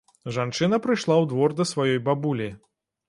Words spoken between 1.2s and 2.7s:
двор да сваёй бабулі.